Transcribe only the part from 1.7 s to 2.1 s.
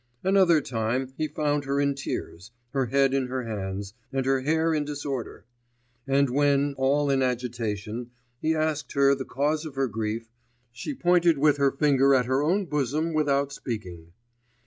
in